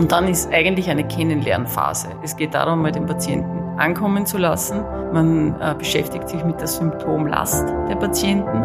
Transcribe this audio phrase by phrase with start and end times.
[0.00, 2.08] Und dann ist eigentlich eine Kennenlernphase.
[2.22, 4.82] Es geht darum, mal den Patienten ankommen zu lassen.
[5.12, 8.64] Man äh, beschäftigt sich mit der Symptomlast der Patienten.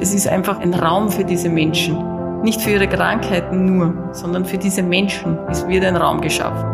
[0.00, 2.40] Es ist einfach ein Raum für diese Menschen.
[2.40, 5.38] Nicht für ihre Krankheiten nur, sondern für diese Menschen.
[5.50, 6.64] Es wird ein Raum geschaffen.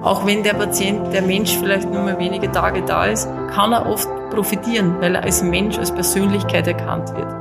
[0.00, 3.86] Auch wenn der Patient, der Mensch vielleicht nur mal wenige Tage da ist, kann er
[3.86, 7.31] oft profitieren, weil er als Mensch, als Persönlichkeit erkannt wird.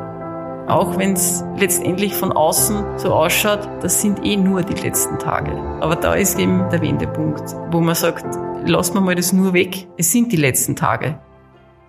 [0.72, 5.52] Auch wenn es letztendlich von außen so ausschaut, das sind eh nur die letzten Tage.
[5.82, 7.41] Aber da ist eben der Wendepunkt,
[7.73, 8.23] wo man sagt,
[8.66, 11.20] lassen wir mal das nur weg, es sind die letzten Tage.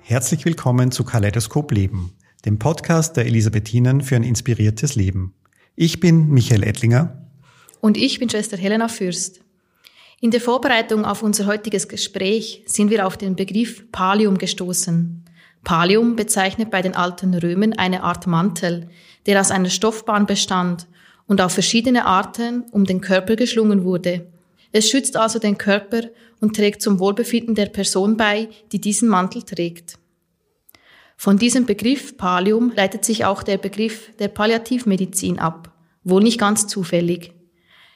[0.01, 2.11] Herzlich willkommen zu Kaleidoskop Leben,
[2.45, 5.33] dem Podcast der Elisabethinen für ein inspiriertes Leben.
[5.77, 7.25] Ich bin Michael Ettlinger.
[7.81, 9.43] Und ich bin Schwester Helena Fürst.
[10.21, 15.22] In der Vorbereitung auf unser heutiges Gespräch sind wir auf den Begriff Pallium gestoßen.
[15.65, 18.89] Pallium bezeichnet bei den alten Römern eine Art Mantel,
[19.27, 20.87] der aus einer Stoffbahn bestand
[21.27, 24.27] und auf verschiedene Arten um den Körper geschlungen wurde.
[24.73, 26.03] Es schützt also den Körper
[26.41, 29.99] und trägt zum Wohlbefinden der Person bei, die diesen Mantel trägt.
[31.17, 35.71] Von diesem Begriff Pallium leitet sich auch der Begriff der Palliativmedizin ab,
[36.03, 37.33] wohl nicht ganz zufällig.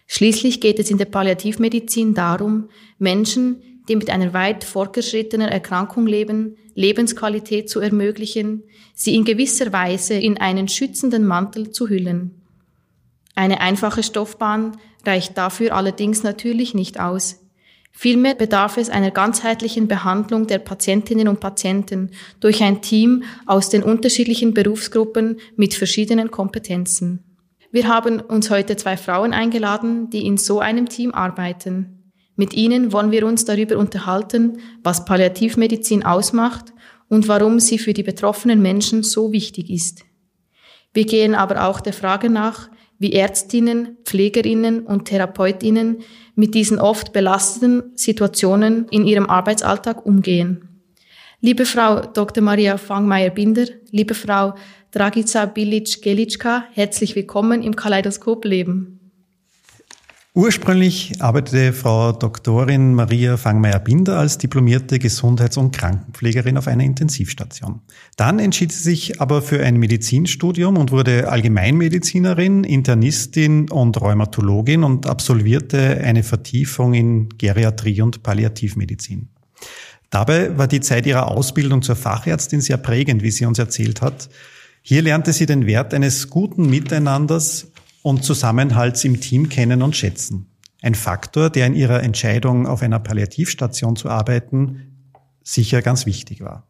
[0.06, 2.68] Schließlich geht es in der Palliativmedizin darum,
[2.98, 8.62] Menschen, die mit einer weit fortgeschrittenen Erkrankung leben, Lebensqualität zu ermöglichen,
[8.94, 12.42] sie in gewisser Weise in einen schützenden Mantel zu hüllen.
[13.34, 17.40] Eine einfache Stoffbahn reicht dafür allerdings natürlich nicht aus.
[17.92, 23.82] Vielmehr bedarf es einer ganzheitlichen Behandlung der Patientinnen und Patienten durch ein Team aus den
[23.82, 27.24] unterschiedlichen Berufsgruppen mit verschiedenen Kompetenzen.
[27.72, 31.95] Wir haben uns heute zwei Frauen eingeladen, die in so einem Team arbeiten.
[32.36, 36.72] Mit ihnen wollen wir uns darüber unterhalten, was Palliativmedizin ausmacht
[37.08, 40.04] und warum sie für die betroffenen Menschen so wichtig ist.
[40.92, 45.98] Wir gehen aber auch der Frage nach, wie Ärztinnen, Pflegerinnen und Therapeutinnen
[46.34, 50.82] mit diesen oft belastenden Situationen in ihrem Arbeitsalltag umgehen.
[51.40, 52.42] Liebe Frau Dr.
[52.42, 54.54] Maria Fangmeier-Binder, liebe Frau
[54.90, 58.95] Dragica Bilic-Gelitschka, herzlich willkommen im Kaleidoskop Leben.
[60.36, 67.80] Ursprünglich arbeitete Frau Doktorin Maria Fangmeier-Binder als diplomierte Gesundheits- und Krankenpflegerin auf einer Intensivstation.
[68.18, 75.06] Dann entschied sie sich aber für ein Medizinstudium und wurde Allgemeinmedizinerin, Internistin und Rheumatologin und
[75.06, 79.30] absolvierte eine Vertiefung in Geriatrie und Palliativmedizin.
[80.10, 84.28] Dabei war die Zeit ihrer Ausbildung zur Fachärztin sehr prägend, wie sie uns erzählt hat.
[84.82, 87.68] Hier lernte sie den Wert eines guten Miteinanders
[88.06, 90.46] und Zusammenhalts im Team kennen und schätzen.
[90.80, 95.10] Ein Faktor, der in ihrer Entscheidung, auf einer Palliativstation zu arbeiten,
[95.42, 96.68] sicher ganz wichtig war.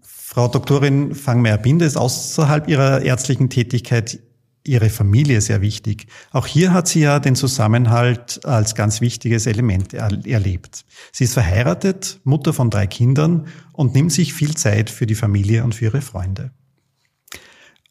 [0.00, 4.18] Frau Doktorin Fangmeier-Binde ist außerhalb ihrer ärztlichen Tätigkeit
[4.66, 6.06] ihre Familie sehr wichtig.
[6.30, 10.86] Auch hier hat sie ja den Zusammenhalt als ganz wichtiges Element erlebt.
[11.12, 15.64] Sie ist verheiratet, Mutter von drei Kindern und nimmt sich viel Zeit für die Familie
[15.64, 16.50] und für ihre Freunde.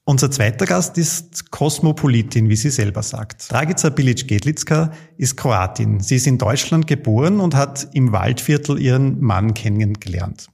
[0.06, 3.50] Unser zweiter Gast ist Kosmopolitin, wie sie selber sagt.
[3.50, 6.02] Dragica Bilic-Gedlicka ist Kroatin.
[6.02, 10.50] Sie ist in Deutschland geboren und hat im Waldviertel ihren Mann kennengelernt.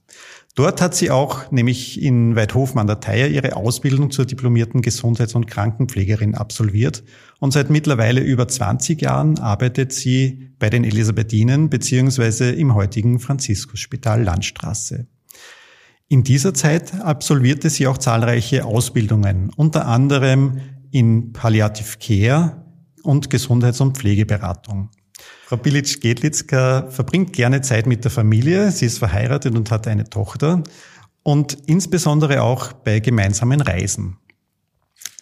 [0.54, 5.34] Dort hat sie auch, nämlich in Weidhofen an der Theier, ihre Ausbildung zur diplomierten Gesundheits-
[5.34, 7.02] und Krankenpflegerin absolviert
[7.40, 14.22] und seit mittlerweile über 20 Jahren arbeitet sie bei den Elisabethinen beziehungsweise im heutigen Franziskusspital
[14.22, 15.08] Landstraße.
[16.12, 20.60] In dieser Zeit absolvierte sie auch zahlreiche Ausbildungen, unter anderem
[20.90, 22.66] in Palliative Care
[23.04, 24.90] und Gesundheits- und Pflegeberatung.
[25.46, 28.72] Frau Bilic-Gedlitzka verbringt gerne Zeit mit der Familie.
[28.72, 30.64] Sie ist verheiratet und hat eine Tochter
[31.22, 34.16] und insbesondere auch bei gemeinsamen Reisen.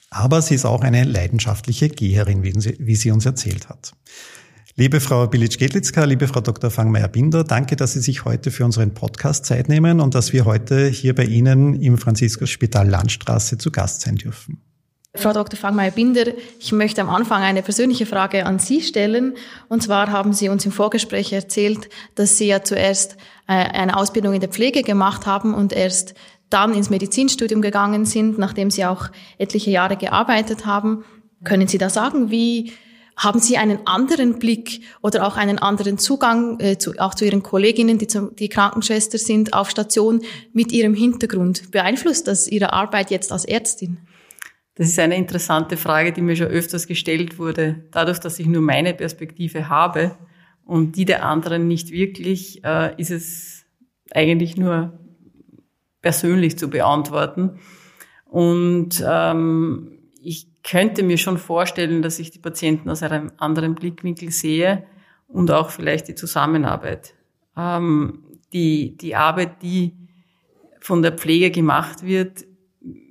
[0.08, 3.92] Aber sie ist auch eine leidenschaftliche Geherin, wie sie uns erzählt hat.
[4.80, 6.70] Liebe Frau Bilic-Gedlitzka, liebe Frau Dr.
[6.70, 10.86] Fangmeier-Binder, danke, dass Sie sich heute für unseren Podcast Zeit nehmen und dass wir heute
[10.86, 14.62] hier bei Ihnen im Franziskus-Spital Landstraße zu Gast sein dürfen.
[15.16, 15.58] Frau Dr.
[15.58, 16.26] Fangmeier-Binder,
[16.60, 19.34] ich möchte am Anfang eine persönliche Frage an Sie stellen.
[19.68, 23.16] Und zwar haben Sie uns im Vorgespräch erzählt, dass Sie ja zuerst
[23.48, 26.14] äh, eine Ausbildung in der Pflege gemacht haben und erst
[26.50, 29.08] dann ins Medizinstudium gegangen sind, nachdem Sie auch
[29.38, 31.02] etliche Jahre gearbeitet haben.
[31.42, 32.74] Können Sie da sagen, wie
[33.18, 37.42] haben Sie einen anderen Blick oder auch einen anderen Zugang äh, zu, auch zu Ihren
[37.42, 40.22] Kolleginnen, die, zu, die Krankenschwester sind, auf Station
[40.52, 41.70] mit Ihrem Hintergrund?
[41.72, 43.98] Beeinflusst das Ihre Arbeit jetzt als Ärztin?
[44.76, 47.84] Das ist eine interessante Frage, die mir schon öfters gestellt wurde.
[47.90, 50.16] Dadurch, dass ich nur meine Perspektive habe
[50.64, 53.64] und die der anderen nicht wirklich, äh, ist es
[54.12, 54.96] eigentlich nur
[56.00, 57.58] persönlich zu beantworten.
[58.24, 64.30] Und ähm, ich könnte mir schon vorstellen, dass ich die Patienten aus einem anderen Blickwinkel
[64.30, 64.84] sehe
[65.26, 67.14] und auch vielleicht die Zusammenarbeit.
[67.56, 69.94] Ähm, die, die Arbeit, die
[70.80, 72.44] von der Pflege gemacht wird,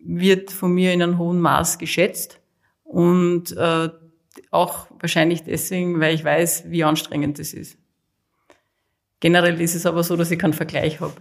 [0.06, 2.40] wird von mir in einem hohen Maß geschätzt
[2.84, 3.90] und äh,
[4.52, 7.78] auch wahrscheinlich deswegen, weil ich weiß, wie anstrengend das ist.
[9.20, 11.16] Generell ist es aber so, dass ich keinen Vergleich habe.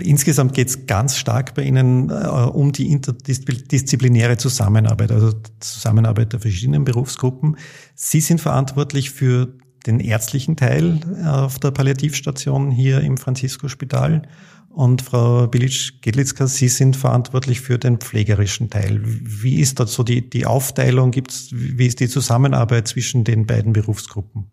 [0.00, 6.40] Insgesamt geht es ganz stark bei Ihnen äh, um die interdisziplinäre Zusammenarbeit, also Zusammenarbeit der
[6.40, 7.56] verschiedenen Berufsgruppen.
[7.94, 9.54] Sie sind verantwortlich für
[9.86, 14.22] den ärztlichen Teil äh, auf der Palliativstation hier im Franzisko-Spital.
[14.68, 19.00] Und Frau Bilic-Gedlitzka, Sie sind verantwortlich für den pflegerischen Teil.
[19.02, 21.10] Wie ist dort so die, die Aufteilung?
[21.10, 24.50] Gibt's, wie ist die Zusammenarbeit zwischen den beiden Berufsgruppen?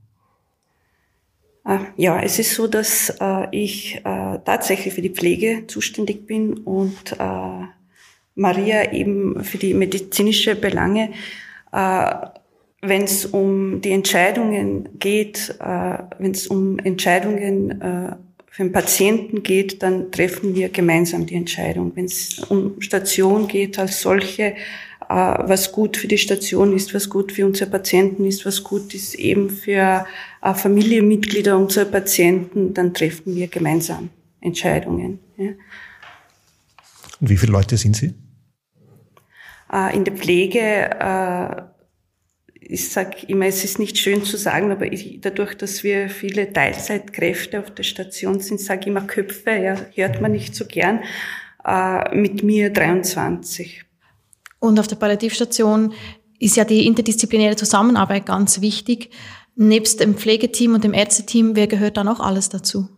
[1.65, 6.53] Äh, ja, es ist so, dass äh, ich äh, tatsächlich für die Pflege zuständig bin
[6.59, 7.65] und äh,
[8.35, 11.11] Maria eben für die medizinische Belange.
[11.71, 12.15] Äh,
[12.81, 17.81] wenn es um die Entscheidungen geht, äh, wenn es um Entscheidungen
[18.51, 21.91] für den Patienten geht, dann treffen wir gemeinsam die Entscheidung.
[21.95, 24.55] Wenn es um Station geht als solche,
[25.07, 29.15] was gut für die Station ist, was gut für unsere Patienten ist, was gut ist
[29.15, 30.05] eben für
[30.41, 34.09] äh, Familienmitglieder unserer Patienten, dann treffen wir gemeinsam
[34.41, 35.19] Entscheidungen.
[35.37, 35.51] Ja.
[37.19, 38.13] Und wie viele Leute sind Sie?
[39.71, 41.69] Äh, in der Pflege,
[42.67, 46.51] ich sage immer, es ist nicht schön zu sagen, aber ich, dadurch, dass wir viele
[46.51, 51.03] Teilzeitkräfte auf der Station sind, sage ich immer Köpfe, ja, hört man nicht so gern,
[52.11, 53.85] mit mir 23.
[54.65, 55.93] Und auf der Palliativstation
[56.39, 59.11] ist ja die interdisziplinäre Zusammenarbeit ganz wichtig.
[59.55, 62.89] Nebst dem Pflegeteam und dem Ärzteteam, wer gehört da noch alles dazu?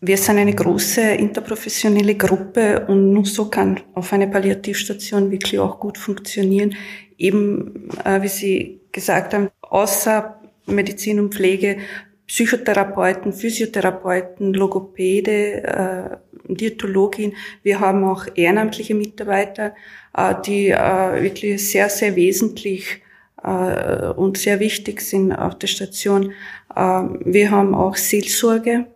[0.00, 5.80] Wir sind eine große interprofessionelle Gruppe und nur so kann auf einer Palliativstation wirklich auch
[5.80, 6.74] gut funktionieren.
[7.16, 11.78] Eben, äh, wie Sie gesagt haben, außer Medizin und Pflege,
[12.26, 16.16] Psychotherapeuten, Physiotherapeuten, Logopäde, äh,
[16.48, 17.34] Diätologin.
[17.62, 19.74] Wir haben auch ehrenamtliche Mitarbeiter,
[20.16, 23.02] äh, die äh, wirklich sehr, sehr wesentlich
[23.42, 26.32] äh, und sehr wichtig sind auf der Station.
[26.76, 28.86] Wir haben auch Seelsorge.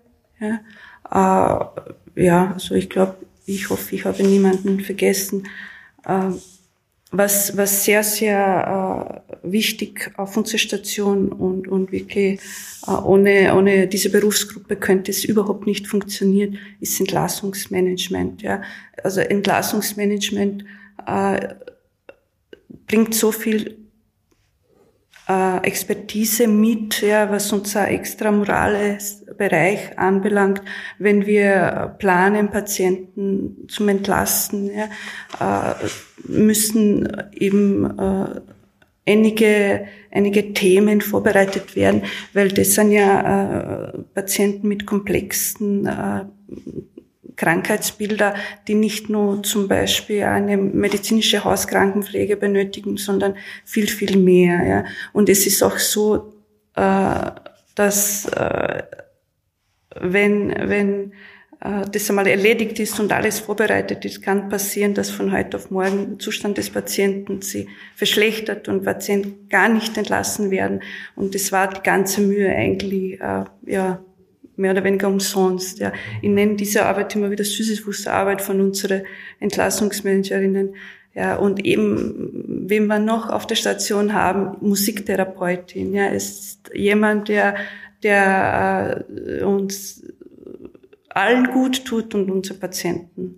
[0.40, 1.72] Ja,
[2.16, 3.14] ja also ich glaube,
[3.46, 5.46] ich hoffe, ich habe niemanden vergessen.
[7.10, 12.38] Was, was sehr, sehr äh, wichtig auf unserer Station und, und wirklich
[12.86, 18.42] äh, ohne, ohne diese Berufsgruppe könnte es überhaupt nicht funktionieren, ist Entlassungsmanagement.
[18.42, 18.60] Ja.
[19.02, 20.64] Also Entlassungsmanagement
[21.06, 21.54] äh,
[22.86, 23.78] bringt so viel
[25.28, 30.60] äh, Expertise mit, ja, was unser extramorales Bereich anbelangt,
[30.98, 35.74] wenn wir planen, Patienten zum Entlasten, ja, äh,
[36.24, 38.40] müssen eben äh,
[39.06, 42.02] einige, einige Themen vorbereitet werden,
[42.34, 45.88] weil das sind ja äh, Patienten mit komplexen
[47.36, 48.34] Krankheitsbilder,
[48.66, 54.66] die nicht nur zum Beispiel eine medizinische Hauskrankenpflege benötigen, sondern viel, viel mehr.
[54.66, 54.84] Ja.
[55.12, 56.32] Und es ist auch so,
[56.74, 58.28] dass
[59.94, 61.12] wenn, wenn
[61.60, 65.70] äh, das einmal erledigt ist und alles vorbereitet ist, kann passieren, dass von heute auf
[65.70, 70.82] morgen der Zustand des Patienten sich verschlechtert und Patienten gar nicht entlassen werden.
[71.16, 74.02] Und das war die ganze Mühe eigentlich, äh, ja,
[74.56, 75.78] mehr oder weniger umsonst.
[75.78, 75.92] Ja.
[76.20, 79.02] Ich nenne diese Arbeit immer wieder Sisyphus-Arbeit von unseren
[79.38, 80.74] Entlassungsmanagerinnen.
[81.14, 85.92] Ja, und eben, wen wir noch auf der Station haben, Musiktherapeutin.
[85.94, 87.56] Ja, ist jemand, der,
[88.02, 90.02] der äh, uns
[91.10, 93.36] allen gut tut und unsere Patienten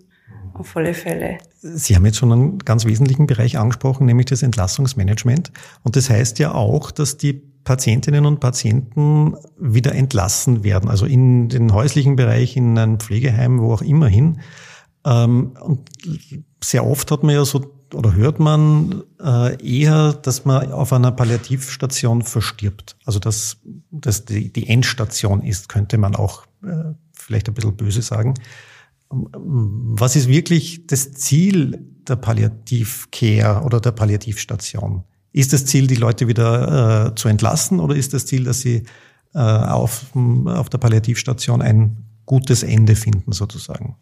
[0.53, 1.37] auf alle Fälle.
[1.61, 5.51] Sie haben jetzt schon einen ganz wesentlichen Bereich angesprochen, nämlich das Entlassungsmanagement.
[5.83, 11.49] Und das heißt ja auch, dass die Patientinnen und Patienten wieder entlassen werden, also in
[11.49, 14.39] den häuslichen Bereich, in ein Pflegeheim, wo auch immer hin.
[15.05, 15.89] Ähm, und
[16.63, 21.11] sehr oft hat man ja so oder hört man äh, eher, dass man auf einer
[21.11, 22.95] Palliativstation verstirbt.
[23.05, 23.57] Also dass
[23.91, 28.33] das die Endstation ist, könnte man auch äh, vielleicht ein bisschen böse sagen.
[29.09, 35.03] Was ist wirklich das Ziel der Palliativcare oder der Palliativstation?
[35.33, 38.83] Ist das Ziel, die Leute wieder äh, zu entlassen oder ist das Ziel, dass sie
[39.33, 43.95] äh, auf, auf der Palliativstation ein gutes Ende finden sozusagen?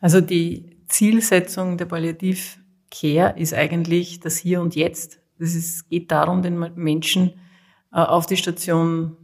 [0.00, 1.86] Also die Zielsetzung der
[2.94, 5.20] Palliativcare ist eigentlich das Hier und Jetzt.
[5.38, 7.30] Es geht darum, den Menschen
[7.92, 9.16] äh, auf die Station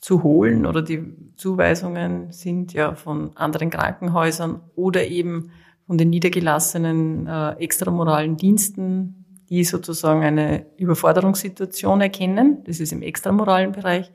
[0.00, 5.50] zu holen oder die Zuweisungen sind ja von anderen Krankenhäusern oder eben
[5.86, 12.64] von den niedergelassenen äh, extramoralen Diensten, die sozusagen eine Überforderungssituation erkennen.
[12.64, 14.10] Das ist im extramoralen Bereich.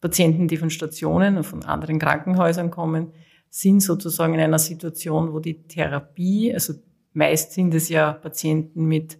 [0.00, 3.12] Patienten, die von Stationen und von anderen Krankenhäusern kommen,
[3.48, 6.74] sind sozusagen in einer Situation, wo die Therapie, also
[7.16, 9.18] meist sind es ja Patienten mit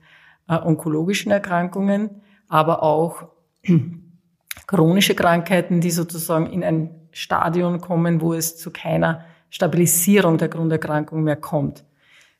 [0.48, 3.28] äh, onkologischen Erkrankungen, aber auch
[4.66, 11.22] chronische Krankheiten, die sozusagen in ein Stadion kommen, wo es zu keiner Stabilisierung der Grunderkrankung
[11.22, 11.84] mehr kommt.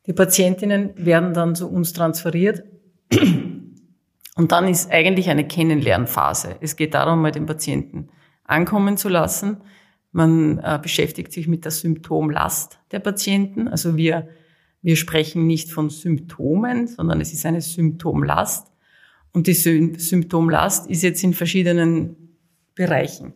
[0.07, 2.63] Die Patientinnen werden dann zu uns transferiert
[4.37, 6.57] und dann ist eigentlich eine Kennenlernphase.
[6.61, 8.11] Es geht darum, mal den Patienten
[8.45, 9.63] ankommen zu lassen.
[10.13, 13.69] Man äh, beschäftigt sich mit der Symptomlast der Patienten.
[13.69, 14.29] Also wir,
[14.83, 18.73] wir sprechen nicht von Symptomen, sondern es ist eine Symptomlast.
[19.33, 22.17] Und die Symptomlast ist jetzt in verschiedenen
[22.75, 23.35] Bereichen.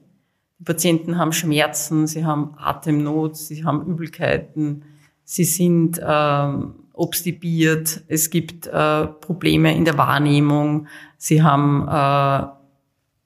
[0.58, 4.82] Die Patienten haben Schmerzen, sie haben Atemnot, sie haben Übelkeiten,
[5.24, 12.46] sie sind ähm, obstibiert, es gibt äh, Probleme in der Wahrnehmung, sie haben äh,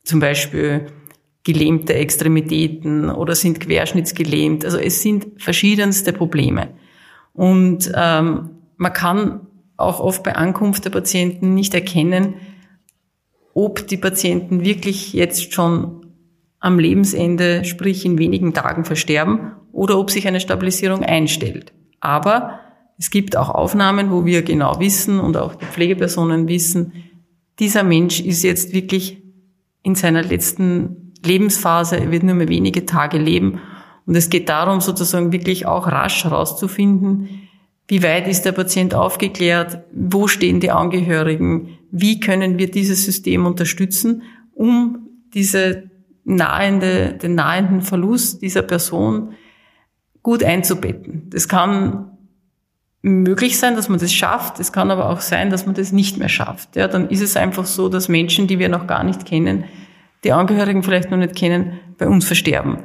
[0.04, 0.86] zum Beispiel
[1.42, 4.64] gelähmte Extremitäten oder sind querschnittsgelähmt.
[4.64, 6.70] Also es sind verschiedenste Probleme.
[7.34, 9.40] Und ähm, man kann
[9.76, 12.34] auch oft bei Ankunft der Patienten nicht erkennen,
[13.52, 16.06] ob die Patienten wirklich jetzt schon
[16.60, 21.72] am Lebensende, sprich in wenigen Tagen versterben, oder ob sich eine Stabilisierung einstellt.
[22.00, 22.60] Aber
[22.96, 26.92] es gibt auch Aufnahmen, wo wir genau wissen und auch die Pflegepersonen wissen,
[27.58, 29.22] dieser Mensch ist jetzt wirklich
[29.82, 33.60] in seiner letzten Lebensphase, er wird nur mehr wenige Tage leben.
[34.06, 37.48] Und es geht darum, sozusagen wirklich auch rasch herauszufinden,
[37.88, 43.44] wie weit ist der Patient aufgeklärt, wo stehen die Angehörigen, wie können wir dieses System
[43.46, 45.90] unterstützen, um diese
[46.24, 49.34] nahende, den nahenden Verlust dieser Person
[50.22, 51.28] gut einzubetten.
[51.28, 52.10] Das kann
[53.02, 54.58] möglich sein, dass man das schafft.
[54.58, 56.76] Es kann aber auch sein, dass man das nicht mehr schafft.
[56.76, 59.64] Ja, dann ist es einfach so, dass Menschen, die wir noch gar nicht kennen,
[60.24, 62.78] die Angehörigen vielleicht noch nicht kennen, bei uns versterben.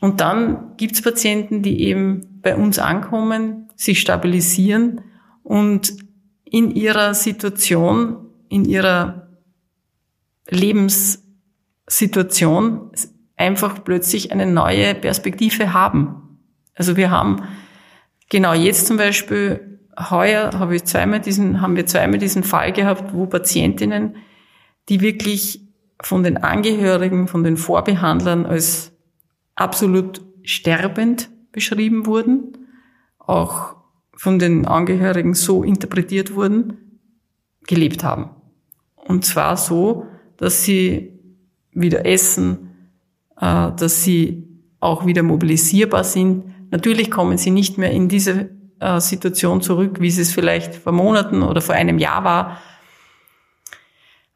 [0.00, 5.00] Und dann gibt es Patienten, die eben bei uns ankommen, sich stabilisieren
[5.42, 5.96] und
[6.44, 9.28] in ihrer Situation, in ihrer
[10.48, 12.92] Lebenssituation
[13.36, 16.38] einfach plötzlich eine neue Perspektive haben.
[16.74, 17.42] Also wir haben
[18.28, 23.14] genau jetzt zum Beispiel heuer habe ich zweimal diesen, haben wir zweimal diesen Fall gehabt,
[23.14, 24.16] wo Patientinnen,
[24.88, 25.60] die wirklich
[26.00, 28.92] von den Angehörigen, von den Vorbehandlern als
[29.54, 32.68] absolut sterbend beschrieben wurden,
[33.18, 33.76] auch
[34.16, 37.00] von den Angehörigen so interpretiert wurden,
[37.66, 38.30] gelebt haben.
[38.96, 40.06] Und zwar so,
[40.36, 41.18] dass sie
[41.72, 42.90] wieder essen,
[43.40, 44.48] äh, dass sie
[44.80, 50.08] auch wieder mobilisierbar sind, Natürlich kommen sie nicht mehr in diese äh, Situation zurück, wie
[50.08, 52.60] es vielleicht vor Monaten oder vor einem Jahr war.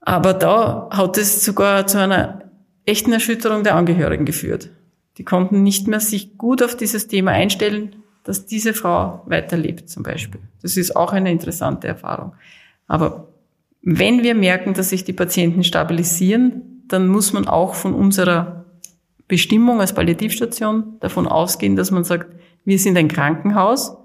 [0.03, 2.53] Aber da hat es sogar zu einer
[2.87, 4.71] echten Erschütterung der Angehörigen geführt.
[5.19, 10.03] Die konnten nicht mehr sich gut auf dieses Thema einstellen, dass diese Frau weiterlebt zum
[10.03, 10.41] Beispiel.
[10.63, 12.35] Das ist auch eine interessante Erfahrung.
[12.87, 13.29] Aber
[13.83, 18.65] wenn wir merken, dass sich die Patienten stabilisieren, dann muss man auch von unserer
[19.27, 22.35] Bestimmung als Palliativstation davon ausgehen, dass man sagt,
[22.65, 23.97] wir sind ein Krankenhaus,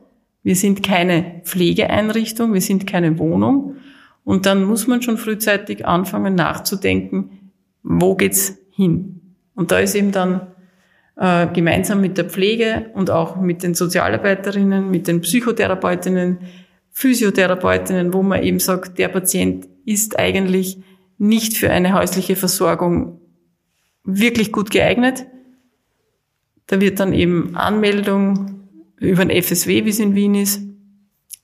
[0.42, 3.76] wir sind keine Pflegeeinrichtung, wir sind keine Wohnung.
[4.26, 7.52] Und dann muss man schon frühzeitig anfangen nachzudenken,
[7.84, 9.36] wo geht's hin?
[9.56, 10.53] Und da ist eben dann
[11.24, 16.40] äh, gemeinsam mit der Pflege und auch mit den Sozialarbeiterinnen, mit den Psychotherapeutinnen,
[16.92, 20.80] Physiotherapeutinnen, wo man eben sagt, der Patient ist eigentlich
[21.18, 23.22] nicht für eine häusliche Versorgung
[24.04, 25.26] wirklich gut geeignet.
[26.68, 30.62] Da wird dann eben Anmeldung über ein FSW, wie es in Wien ist,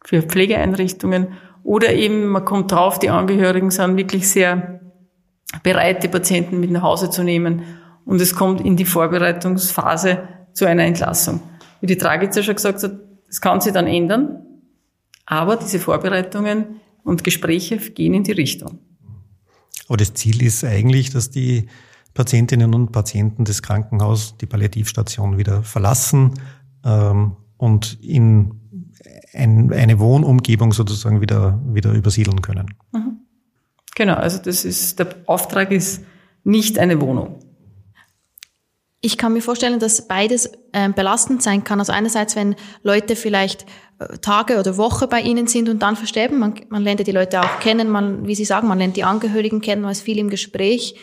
[0.03, 1.27] für Pflegeeinrichtungen.
[1.63, 4.81] Oder eben, man kommt drauf, die Angehörigen sind wirklich sehr
[5.63, 7.78] bereit, die Patienten mit nach Hause zu nehmen.
[8.09, 11.41] Und es kommt in die Vorbereitungsphase zu einer Entlassung.
[11.79, 12.93] Wie die Tragik ja schon gesagt hat,
[13.27, 14.47] das kann sich dann ändern.
[15.27, 18.79] Aber diese Vorbereitungen und Gespräche gehen in die Richtung.
[19.87, 21.67] Aber das Ziel ist eigentlich, dass die
[22.15, 26.33] Patientinnen und Patienten des Krankenhauses die Palliativstation wieder verlassen
[26.83, 28.59] ähm, und in
[29.33, 32.73] ein, eine Wohnumgebung sozusagen wieder, wieder übersiedeln können.
[32.91, 33.19] Mhm.
[33.95, 36.03] Genau, also das ist, der Auftrag ist
[36.43, 37.43] nicht eine Wohnung.
[39.01, 41.79] Ich kann mir vorstellen, dass beides äh, belastend sein kann.
[41.79, 43.65] Also einerseits, wenn Leute vielleicht
[43.99, 47.13] äh, Tage oder Woche bei Ihnen sind und dann versterben, man, man lernt ja die
[47.13, 50.17] Leute auch kennen, man, wie Sie sagen, man lernt die Angehörigen kennen, man ist viel
[50.17, 50.95] im Gespräch.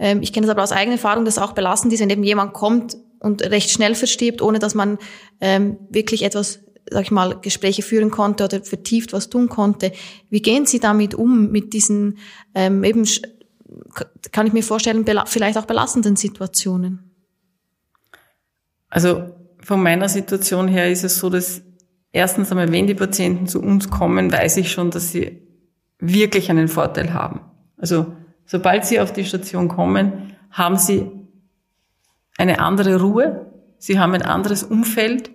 [0.00, 2.54] Ähm, ich kenne das aber aus eigener Erfahrung, dass auch belastend ist, wenn eben jemand
[2.54, 4.98] kommt und recht schnell verstirbt, ohne dass man
[5.40, 9.92] ähm, wirklich etwas sag ich mal, Gespräche führen konnte oder vertieft was tun konnte.
[10.30, 12.18] Wie gehen Sie damit um, mit diesen
[12.54, 13.06] ähm, eben,
[14.32, 17.07] kann ich mir vorstellen, vielleicht auch belastenden Situationen?
[18.88, 21.62] Also von meiner Situation her ist es so, dass
[22.12, 25.42] erstens einmal, wenn die Patienten zu uns kommen, weiß ich schon, dass sie
[25.98, 27.40] wirklich einen Vorteil haben.
[27.76, 28.14] Also
[28.46, 31.10] sobald sie auf die Station kommen, haben sie
[32.38, 33.46] eine andere Ruhe,
[33.78, 35.30] sie haben ein anderes Umfeld,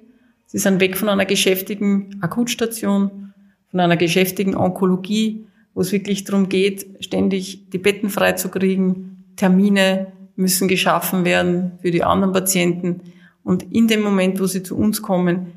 [0.48, 3.33] sie sind weg von einer geschäftigen Akutstation,
[3.69, 10.67] von einer geschäftigen Onkologie, wo es wirklich darum geht, ständig die Betten freizukriegen, Termine müssen
[10.67, 13.01] geschaffen werden für die anderen Patienten.
[13.43, 15.53] Und in dem Moment, wo sie zu uns kommen,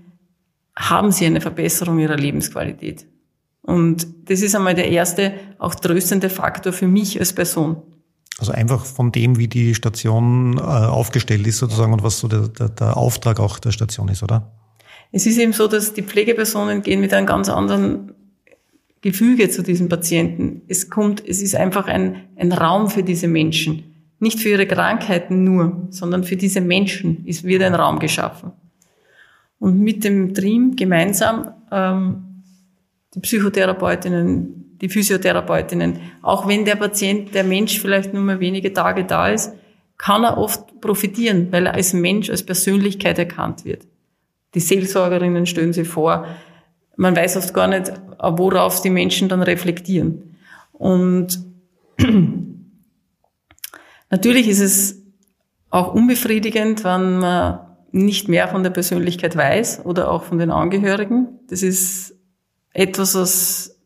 [0.77, 3.07] haben sie eine Verbesserung ihrer Lebensqualität.
[3.63, 7.83] Und das ist einmal der erste, auch tröstende Faktor für mich als Person.
[8.39, 12.49] Also einfach von dem, wie die Station äh, aufgestellt ist sozusagen und was so der,
[12.49, 14.53] der, der Auftrag auch der Station ist, oder?
[15.11, 18.13] Es ist eben so, dass die Pflegepersonen gehen mit einem ganz anderen
[19.01, 20.63] Gefüge zu diesen Patienten.
[20.69, 23.96] Es kommt, es ist einfach ein, ein Raum für diese Menschen.
[24.19, 28.53] Nicht für ihre Krankheiten nur, sondern für diese Menschen ist, wird ein Raum geschaffen.
[29.59, 32.43] Und mit dem Team gemeinsam ähm,
[33.15, 39.05] die Psychotherapeutinnen, die Physiotherapeutinnen, auch wenn der Patient, der Mensch vielleicht nur mal wenige Tage
[39.05, 39.53] da ist,
[39.99, 43.87] kann er oft profitieren, weil er als Mensch, als Persönlichkeit erkannt wird.
[44.55, 46.27] Die Seelsorgerinnen stellen sich vor,
[46.97, 50.37] man weiß oft gar nicht, worauf die Menschen dann reflektieren.
[50.73, 51.39] Und
[54.11, 55.03] natürlich ist es
[55.71, 57.61] auch unbefriedigend, wenn man
[57.93, 61.41] nicht mehr von der Persönlichkeit weiß oder auch von den Angehörigen.
[61.49, 62.15] Das ist
[62.73, 63.79] etwas, was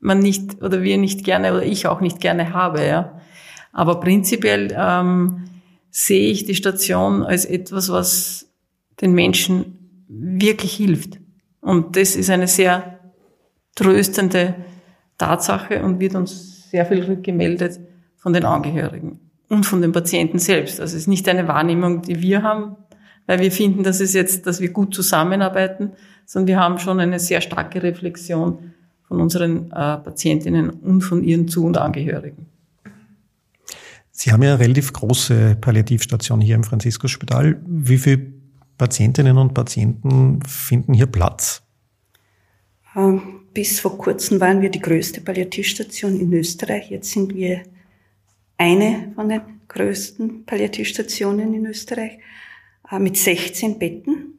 [0.00, 2.84] man nicht oder wir nicht gerne oder ich auch nicht gerne habe.
[2.84, 3.20] Ja.
[3.72, 5.44] Aber prinzipiell ähm,
[5.90, 8.48] sehe ich die Station als etwas, was
[9.00, 11.18] den Menschen wirklich hilft.
[11.60, 13.00] Und das ist eine sehr
[13.74, 14.54] tröstende
[15.18, 17.80] Tatsache und wird uns sehr viel rückgemeldet
[18.26, 20.80] von den Angehörigen und von den Patienten selbst.
[20.80, 22.74] Also es ist nicht eine Wahrnehmung, die wir haben,
[23.28, 25.92] weil wir finden, dass es jetzt, dass wir gut zusammenarbeiten,
[26.24, 28.72] sondern wir haben schon eine sehr starke Reflexion
[29.06, 32.46] von unseren äh, Patientinnen und von ihren Zu- und Angehörigen.
[34.10, 37.62] Sie haben ja eine relativ große Palliativstation hier im Franziskusspital.
[37.64, 38.26] Wie viele
[38.76, 41.62] Patientinnen und Patienten finden hier Platz?
[42.96, 43.22] Ähm,
[43.54, 46.90] bis vor kurzem waren wir die größte Palliativstation in Österreich.
[46.90, 47.62] Jetzt sind wir
[48.58, 52.18] eine von den größten Palliativstationen in Österreich
[52.90, 54.34] äh, mit 16 Betten.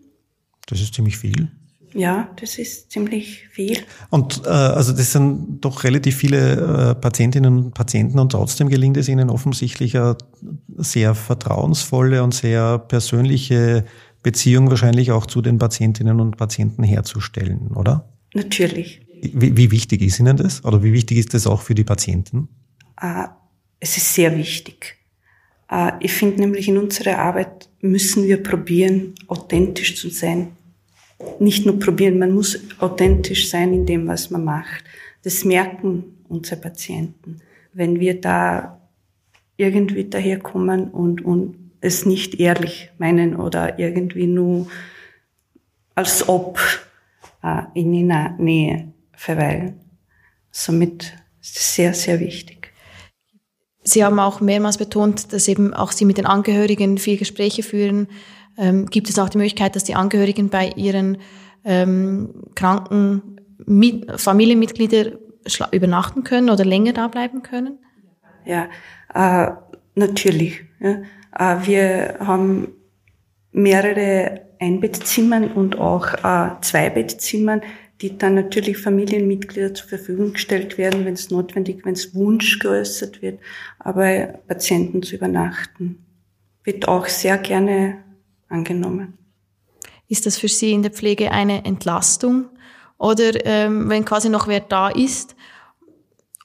[0.65, 1.49] Das ist ziemlich viel.
[1.93, 3.77] Ja, das ist ziemlich viel.
[4.10, 8.97] Und äh, also das sind doch relativ viele äh, Patientinnen und Patienten und trotzdem gelingt
[8.97, 10.17] es Ihnen offensichtlich eine
[10.75, 13.86] sehr vertrauensvolle und sehr persönliche
[14.21, 18.10] Beziehung wahrscheinlich auch zu den Patientinnen und Patienten herzustellen, oder?
[18.34, 19.01] Natürlich.
[19.21, 20.63] Wie, wie wichtig ist Ihnen das?
[20.65, 22.49] Oder wie wichtig ist das auch für die Patienten?
[23.01, 23.27] Äh,
[23.79, 24.97] es ist sehr wichtig.
[25.69, 30.55] Äh, ich finde nämlich in unserer Arbeit müssen wir probieren, authentisch zu sein.
[31.39, 34.83] Nicht nur probieren, man muss authentisch sein in dem, was man macht.
[35.23, 37.41] Das merken unsere Patienten.
[37.73, 38.81] Wenn wir da
[39.57, 44.67] irgendwie daherkommen und, und es nicht ehrlich meinen oder irgendwie nur
[45.95, 46.59] als ob
[47.43, 49.79] äh, in ihrer Nähe verweilen.
[50.51, 52.56] Somit ist es sehr, sehr wichtig.
[53.88, 58.10] Sie haben auch mehrmals betont, dass eben auch Sie mit den Angehörigen viel Gespräche führen.
[58.58, 61.19] Ähm, gibt es auch die Möglichkeit, dass die Angehörigen bei ihren
[61.63, 65.17] ähm, kranken Mit Familienmitgliedern
[65.71, 67.80] übernachten können oder länger da bleiben können?
[68.45, 68.67] Ja,
[69.13, 69.52] äh,
[69.95, 70.65] natürlich.
[70.82, 70.97] Ja.
[71.38, 72.73] Äh, wir haben
[73.54, 77.62] mehrere Einbettzimmern und auch äh, Zweibettzimmern,
[78.01, 83.21] die dann natürlich Familienmitglieder zur Verfügung gestellt werden, wenn es notwendig, wenn es Wunsch geäußert
[83.21, 83.39] wird,
[83.79, 86.05] aber Patienten zu übernachten
[86.63, 88.03] wird auch sehr gerne
[88.49, 89.17] angenommen.
[90.10, 92.49] Ist das für Sie in der Pflege eine Entlastung
[92.97, 95.36] oder ähm, wenn quasi noch wer da ist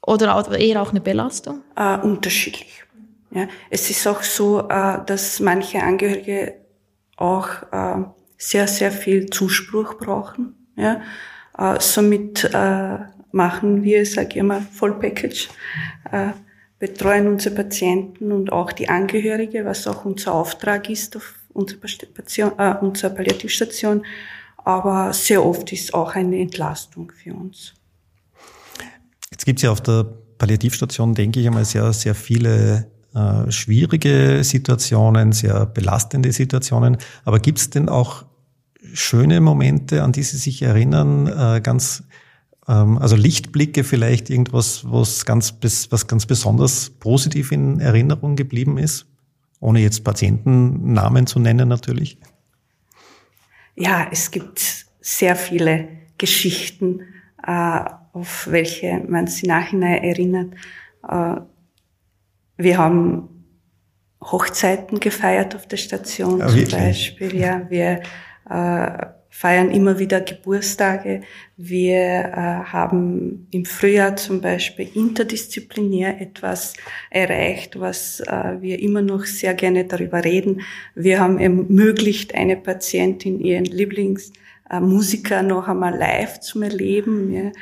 [0.05, 1.63] oder eher auch eine Belastung?
[1.77, 2.85] Äh, unterschiedlich.
[3.31, 6.55] Ja, es ist auch so, äh, dass manche Angehörige
[7.17, 8.05] auch äh,
[8.37, 10.55] sehr, sehr viel Zuspruch brauchen.
[10.77, 11.03] Ja,
[11.59, 12.99] äh, somit äh,
[13.33, 15.49] machen wir, sage ich immer, Vollpackage,
[16.11, 16.29] äh,
[16.79, 21.79] betreuen unsere Patienten und auch die Angehörige, was auch unser Auftrag ist auf unserer,
[22.59, 24.05] äh, unserer Palliativstation.
[24.65, 27.75] Aber sehr oft ist auch eine Entlastung für uns.
[29.31, 30.07] Jetzt gibt es ja auf der
[30.39, 36.97] Palliativstation, denke ich einmal, sehr, sehr viele äh, schwierige Situationen, sehr belastende Situationen.
[37.25, 38.25] Aber gibt es denn auch
[38.95, 42.05] schöne Momente, an die Sie sich erinnern, äh, ganz
[42.69, 45.55] ähm, also Lichtblicke vielleicht irgendwas, was ganz,
[45.91, 49.07] was ganz besonders positiv in Erinnerung geblieben ist,
[49.61, 52.19] ohne jetzt Patientennamen zu nennen natürlich?
[53.75, 57.01] Ja, es gibt sehr viele Geschichten,
[57.47, 57.81] äh,
[58.13, 60.55] auf welche man sich nachhinein erinnert.
[61.09, 61.37] Äh,
[62.59, 63.29] wir haben
[64.23, 67.35] Hochzeiten gefeiert auf der Station ja, zum Beispiel.
[67.35, 68.03] Ja, wir
[68.53, 71.23] äh, feiern immer wieder Geburtstage.
[71.57, 76.75] Wir äh, haben im Frühjahr zum Beispiel interdisziplinär etwas
[77.09, 80.61] erreicht, was äh, wir immer noch sehr gerne darüber reden.
[80.95, 87.53] Wir haben ermöglicht, eine Patientin ihren Lieblingsmusiker noch einmal live zu erleben.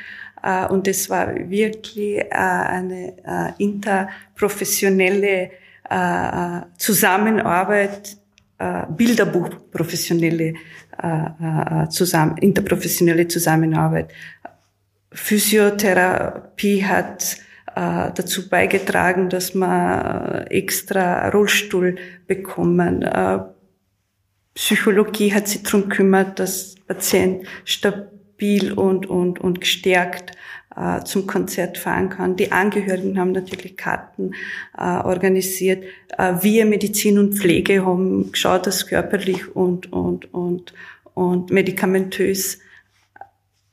[0.69, 5.51] Und es war wirklich eine interprofessionelle
[8.61, 10.53] äh, Bilderbuch professionelle
[11.01, 14.11] äh, äh, zusammen, interprofessionelle Zusammenarbeit.
[15.11, 17.37] Physiotherapie hat
[17.75, 21.95] äh, dazu beigetragen, dass man extra Rollstuhl
[22.27, 23.03] bekommen.
[24.53, 30.31] Psychologie hat sich darum gekümmert, dass Patient stabil und, und, und gestärkt
[30.75, 32.35] äh, zum Konzert fahren kann.
[32.35, 34.33] Die Angehörigen haben natürlich Karten
[34.77, 35.83] äh, organisiert.
[36.17, 40.73] Äh, wir Medizin und Pflege haben geschaut, dass körperlich und, und, und,
[41.13, 42.59] und medikamentös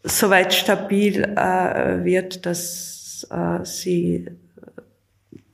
[0.02, 4.26] soweit stabil äh, wird, dass äh, sie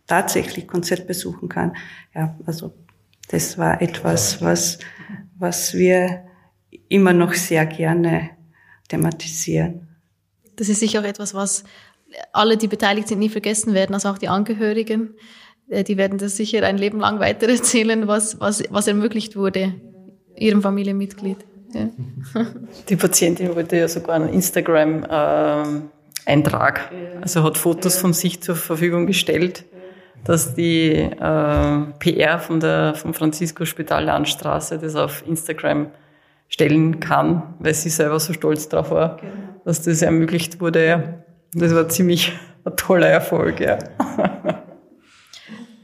[0.07, 1.77] tatsächlich Konzert besuchen kann.
[2.15, 2.73] Ja, also
[3.29, 4.79] das war etwas, was,
[5.39, 6.25] was wir
[6.89, 8.31] immer noch sehr gerne
[8.89, 9.84] thematisieren
[10.57, 11.65] das ist sicher auch etwas, was
[12.33, 15.15] alle, die beteiligt sind, nie vergessen werden, also auch die Angehörigen.
[15.69, 19.75] Äh, die werden das sicher ein Leben lang weitererzählen, was, was, was ermöglicht wurde,
[20.37, 21.39] ihrem Familienmitglied.
[21.73, 21.89] Ja.
[22.89, 29.65] Die Patientin wollte ja sogar einen Instagram-Eintrag, also hat Fotos von sich zur Verfügung gestellt,
[30.23, 35.91] dass die äh, PR von der, vom Francisco Spital Landstraße das auf Instagram
[36.49, 39.33] stellen kann, weil sie selber so stolz drauf war, genau.
[39.65, 40.87] dass das ermöglicht wurde.
[40.87, 41.15] Ja.
[41.53, 42.33] Das war ziemlich
[42.65, 43.79] ein toller Erfolg, ja.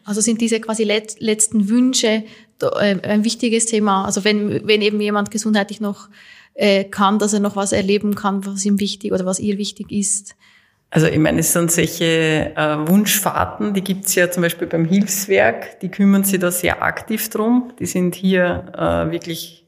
[0.02, 2.24] Also sind diese quasi let letzten Wünsche
[2.60, 4.04] äh, ein wichtiges Thema.
[4.04, 6.08] Also wenn, wenn eben jemand gesundheitlich noch
[6.54, 9.92] äh, kann, dass er noch was erleben kann, was ihm wichtig oder was ihr wichtig
[9.92, 10.34] ist.
[10.90, 15.78] Also ich meine, es sind solche äh, Wunschfahrten, die gibt's ja zum Beispiel beim Hilfswerk,
[15.78, 17.72] die kümmern sich da sehr aktiv drum.
[17.78, 19.59] Die sind hier äh, wirklich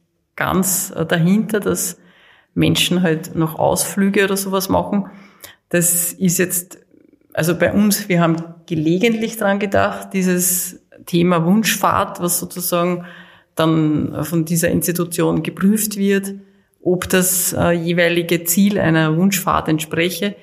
[0.42, 1.98] ganz äh, dahinter, dass
[2.54, 5.06] Menschen halt noch Ausflüge oder sowas machen.
[5.68, 6.78] Das ist jetzt,
[7.32, 13.04] also bei uns, wir haben gelegentlich dran gedacht, dieses Thema Wunschfahrt, was sozusagen
[13.54, 16.34] dann von dieser Institution geprüft wird,
[16.82, 20.34] ob das äh, jeweilige Ziel einer Wunschfahrt entspreche.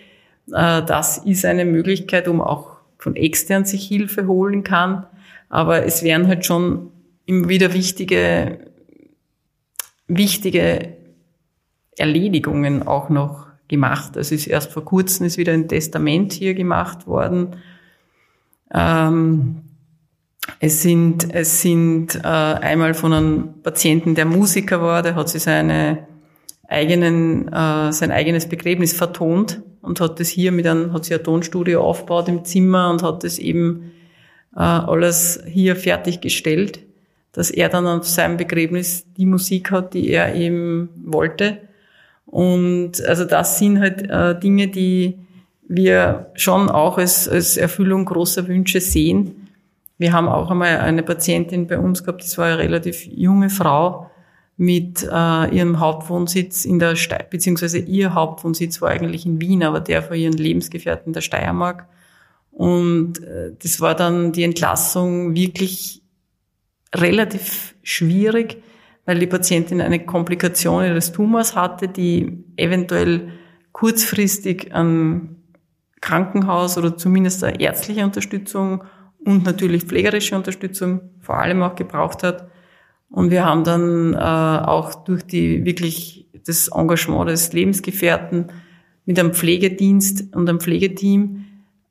[0.54, 5.06] Äh, das ist eine Möglichkeit, um auch von extern sich Hilfe holen kann.
[5.50, 6.92] Aber es wären halt schon
[7.26, 8.60] immer wieder wichtige
[10.10, 10.98] wichtige
[11.98, 14.18] Erledigungen auch noch gemacht.
[14.18, 17.56] Es ist erst vor kurzem ist wieder ein Testament hier gemacht worden.
[18.74, 19.62] Ähm,
[20.60, 25.44] es sind, es sind äh, einmal von einem Patienten, der Musiker war, der hat sich
[25.44, 26.08] seine
[26.68, 31.24] eigenen, äh, sein eigenes Begräbnis vertont und hat das hier mit einem, hat sich ein
[31.24, 33.92] Tonstudio aufgebaut im Zimmer und hat das eben
[34.56, 36.89] äh, alles hier fertiggestellt
[37.34, 41.60] dass er dann auf seinem Begräbnis die Musik hat, die er eben wollte.
[42.26, 45.20] Und also das sind halt äh, Dinge, die
[45.68, 49.48] wir schon auch als, als Erfüllung großer Wünsche sehen.
[49.98, 54.10] Wir haben auch einmal eine Patientin bei uns gehabt, das war eine relativ junge Frau
[54.58, 59.80] mit äh, ihrem Hauptwohnsitz in der Ste beziehungsweise ihr Hauptwohnsitz war eigentlich in Wien, aber
[59.80, 61.86] der von ihren Lebensgefährten der Steiermark.
[62.52, 65.99] Und äh, das war dann die Entlassung wirklich
[66.96, 68.62] relativ schwierig,
[69.06, 73.30] weil die Patientin eine Komplikation ihres Tumors hatte, die eventuell
[73.72, 75.38] kurzfristig ein
[76.02, 78.84] Krankenhaus oder zumindest eine ärztliche Unterstützung
[79.26, 82.50] und natürlich pflegerische Unterstützung vor allem auch gebraucht hat.
[83.10, 88.52] Und wir haben dann äh, auch durch die wirklich das Engagement des Lebensgefährten
[89.06, 91.46] mit einem Pflegedienst und einem Pflegeteam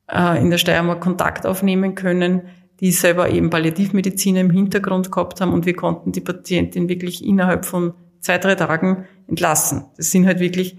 [0.09, 2.43] äh, in der Steiermark Kontakt aufnehmen können,
[2.79, 7.65] die selber eben Palliativmedizin im Hintergrund gehabt haben und wir konnten die Patientin wirklich innerhalb
[7.65, 9.85] von zwei, drei Tagen entlassen.
[9.97, 10.77] Das sind halt wirklich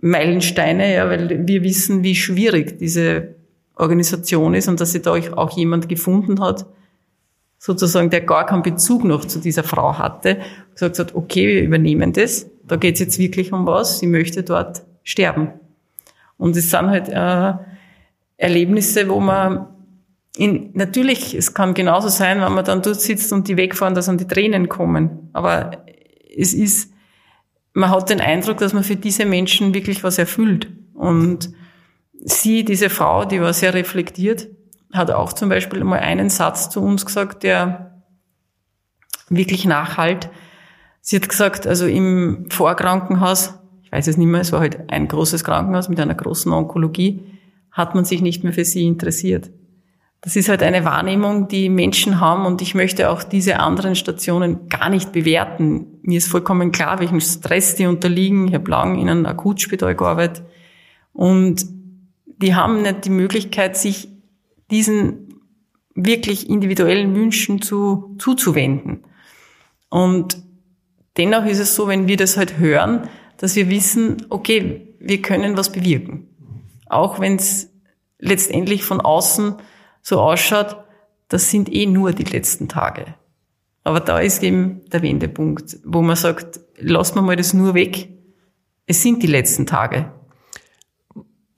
[0.00, 3.34] Meilensteine, ja, weil wir wissen, wie schwierig diese
[3.76, 6.66] Organisation ist und dass sich da auch jemand gefunden hat,
[7.58, 10.38] sozusagen, der gar keinen Bezug noch zu dieser Frau hatte,
[10.74, 14.42] gesagt hat, okay, wir übernehmen das, da geht es jetzt wirklich um was, sie möchte
[14.42, 15.48] dort sterben.
[16.36, 17.58] Und es sind halt äh,
[18.36, 19.66] Erlebnisse, wo man
[20.36, 24.06] in, natürlich, es kann genauso sein, wenn man dann dort sitzt und die wegfahren, dass
[24.06, 25.30] dann die Tränen kommen.
[25.32, 25.84] Aber
[26.36, 26.92] es ist,
[27.72, 30.68] man hat den Eindruck, dass man für diese Menschen wirklich was erfüllt.
[30.92, 31.50] Und
[32.24, 34.48] sie, diese Frau, die war sehr reflektiert,
[34.92, 38.02] hat auch zum Beispiel mal einen Satz zu uns gesagt, der
[39.28, 40.30] wirklich nachhalt.
[41.00, 45.06] Sie hat gesagt, also im Vorkrankenhaus, ich weiß es nicht mehr, es war halt ein
[45.06, 47.24] großes Krankenhaus mit einer großen Onkologie,
[47.70, 49.50] hat man sich nicht mehr für sie interessiert.
[50.24, 54.70] Das ist halt eine Wahrnehmung, die Menschen haben und ich möchte auch diese anderen Stationen
[54.70, 55.98] gar nicht bewerten.
[56.00, 58.48] Mir ist vollkommen klar, welchen Stress die unterliegen.
[58.48, 60.42] Ich habe lange in einem Akutspital gearbeitet
[61.12, 61.66] und
[62.40, 64.08] die haben nicht die Möglichkeit, sich
[64.70, 65.42] diesen
[65.94, 69.04] wirklich individuellen Wünschen zu, zuzuwenden.
[69.90, 70.38] Und
[71.18, 75.58] dennoch ist es so, wenn wir das halt hören, dass wir wissen, okay, wir können
[75.58, 76.28] was bewirken.
[76.86, 77.70] Auch wenn es
[78.18, 79.56] letztendlich von außen
[80.04, 80.76] so ausschaut,
[81.28, 83.14] das sind eh nur die letzten Tage.
[83.82, 88.08] Aber da ist eben der Wendepunkt, wo man sagt, lass mal das nur weg.
[88.86, 90.12] Es sind die letzten Tage.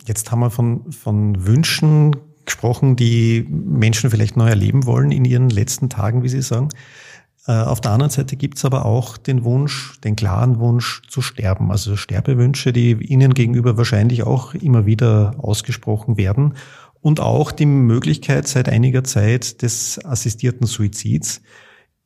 [0.07, 5.51] Jetzt haben wir von, von Wünschen gesprochen, die Menschen vielleicht neu erleben wollen in ihren
[5.51, 6.69] letzten Tagen, wie Sie sagen.
[7.49, 11.23] Äh, auf der anderen Seite gibt es aber auch den Wunsch, den klaren Wunsch zu
[11.23, 11.71] sterben.
[11.71, 16.55] Also Sterbewünsche, die Ihnen gegenüber wahrscheinlich auch immer wieder ausgesprochen werden.
[17.07, 21.41] Und auch die Möglichkeit seit einiger Zeit des assistierten Suizids.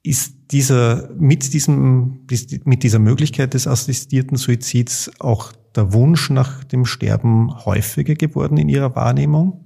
[0.03, 2.27] Ist dieser, mit diesem,
[2.65, 8.69] mit dieser Möglichkeit des assistierten Suizids auch der Wunsch nach dem Sterben häufiger geworden in
[8.69, 9.65] Ihrer Wahrnehmung?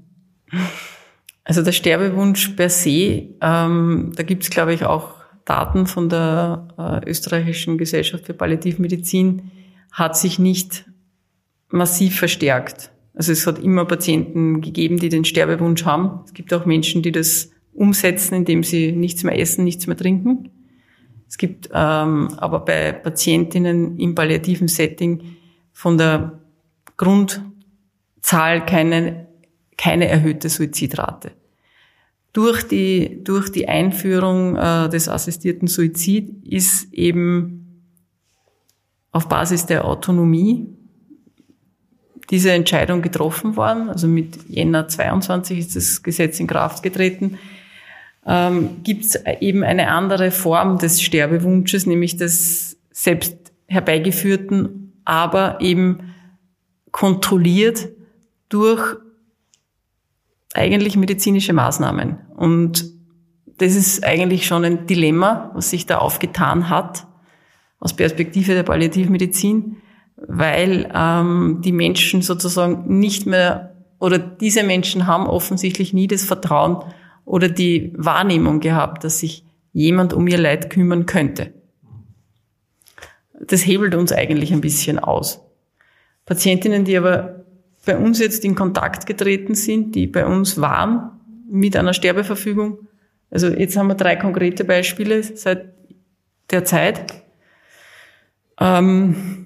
[1.43, 6.69] Also der Sterbewunsch per se, ähm, da gibt es, glaube ich, auch Daten von der
[6.79, 9.51] äh, österreichischen Gesellschaft für Palliativmedizin,
[9.91, 10.89] hat sich nicht
[11.71, 12.93] massiv verstärkt.
[13.15, 16.21] Also es hat immer Patienten gegeben, die den Sterbewunsch haben.
[16.25, 20.51] Es gibt auch Menschen, die das umsetzen, indem sie nichts mehr essen, nichts mehr trinken.
[21.29, 25.37] Es gibt ähm, aber bei Patientinnen im palliativen Setting
[25.73, 26.41] von der
[26.97, 29.27] Grundzahl keine,
[29.77, 31.33] keine erhöhte Suizidrate.
[32.33, 37.83] Durch die, durch die Einführung äh, des assistierten Suizid ist eben
[39.13, 40.67] auf Basis der Autonomie
[42.31, 43.89] diese Entscheidung getroffen worden.
[43.89, 47.39] Also mit Jänner 22 ist das Gesetz in Kraft getreten.
[48.27, 56.15] Ähm, Gibt es eben eine andere Form des Sterbewunsches, nämlich des selbst herbeigeführten, aber eben
[56.91, 57.89] kontrolliert
[58.49, 58.97] durch
[60.55, 62.19] eigentlich medizinische Maßnahmen.
[62.37, 62.85] Und
[63.59, 67.07] das ist eigentlich schon ein Dilemma, was sich da aufgetan hat
[67.79, 69.77] aus Perspektive der Palliativmedizin
[70.29, 76.85] weil ähm, die Menschen sozusagen nicht mehr oder diese Menschen haben offensichtlich nie das Vertrauen
[77.25, 81.53] oder die Wahrnehmung gehabt, dass sich jemand um ihr Leid kümmern könnte.
[83.41, 85.41] Das hebelt uns eigentlich ein bisschen aus.
[86.27, 87.45] Patientinnen, die aber
[87.85, 91.11] bei uns jetzt in Kontakt getreten sind, die bei uns waren
[91.51, 92.79] mit einer Sterbeverfügung.
[93.31, 95.75] Also jetzt haben wir drei konkrete Beispiele seit
[96.51, 97.23] der Zeit.
[98.59, 99.44] Ähm,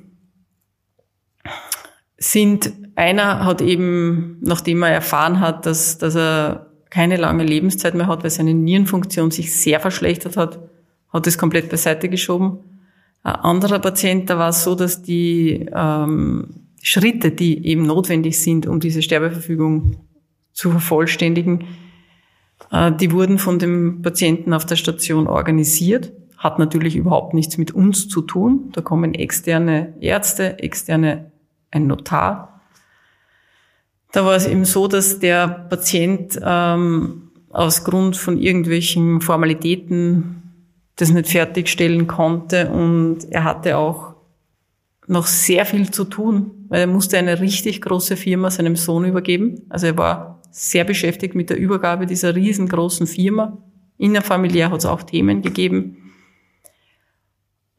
[2.18, 8.08] sind, einer hat eben, nachdem er erfahren hat, dass, dass er keine lange Lebenszeit mehr
[8.08, 10.58] hat, weil seine Nierenfunktion sich sehr verschlechtert hat,
[11.12, 12.58] hat es komplett beiseite geschoben.
[13.22, 16.48] Ein anderer Patient, da war es so, dass die ähm,
[16.82, 19.96] Schritte, die eben notwendig sind, um diese Sterbeverfügung
[20.52, 21.64] zu vervollständigen,
[22.72, 26.12] äh, die wurden von dem Patienten auf der Station organisiert.
[26.36, 28.70] Hat natürlich überhaupt nichts mit uns zu tun.
[28.72, 31.32] Da kommen externe Ärzte, externe
[31.70, 32.60] ein Notar.
[34.12, 40.42] Da war es eben so, dass der Patient ähm, aus Grund von irgendwelchen Formalitäten
[40.96, 44.14] das nicht fertigstellen konnte und er hatte auch
[45.06, 49.62] noch sehr viel zu tun, weil er musste eine richtig große Firma seinem Sohn übergeben.
[49.68, 53.56] Also er war sehr beschäftigt mit der Übergabe dieser riesengroßen Firma.
[53.96, 56.07] Innerfamiliär hat es auch Themen gegeben.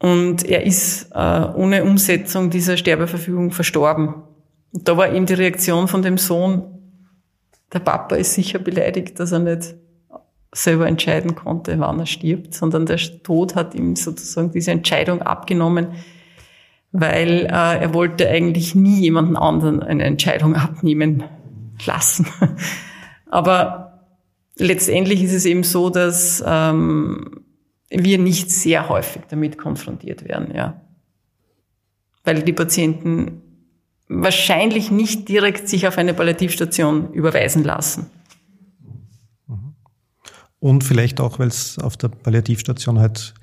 [0.00, 4.14] Und er ist äh, ohne Umsetzung dieser Sterbeverfügung verstorben.
[4.72, 6.62] Und da war eben die Reaktion von dem Sohn,
[7.72, 9.74] der Papa ist sicher beleidigt, dass er nicht
[10.52, 15.88] selber entscheiden konnte, wann er stirbt, sondern der Tod hat ihm sozusagen diese Entscheidung abgenommen,
[16.92, 21.22] weil äh, er wollte eigentlich nie jemanden anderen eine Entscheidung abnehmen
[21.86, 22.26] lassen.
[23.30, 24.08] Aber
[24.56, 27.39] letztendlich ist es eben so, dass ähm,
[27.90, 30.80] wir nicht sehr häufig damit konfrontiert werden, ja.
[32.24, 33.42] Weil die Patienten
[34.08, 38.06] wahrscheinlich nicht direkt sich auf eine Palliativstation überweisen lassen.
[40.58, 43.34] Und vielleicht auch, weil es auf der Palliativstation halt